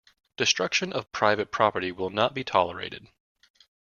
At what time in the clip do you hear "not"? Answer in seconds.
2.09-2.33